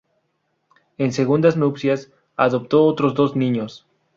En 0.97 1.13
segundas 1.13 1.57
nupcias, 1.57 2.09
adoptó 2.35 2.85
otros 2.85 3.13
dos 3.13 3.35
niños. 3.35 3.85